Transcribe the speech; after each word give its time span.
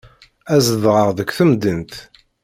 Ad 0.53 0.59
zedɣeɣ 0.67 1.09
deg 1.17 1.29
temdint. 1.37 1.93